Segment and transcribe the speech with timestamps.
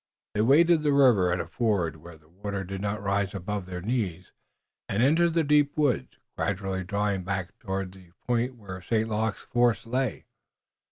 [0.33, 3.83] They waded the river at a ford where the water did not rise above their
[3.83, 4.31] knees,
[4.89, 9.07] and entered the deep woods, gradually drawing back toward the point where St.
[9.07, 10.25] Luc's force lay.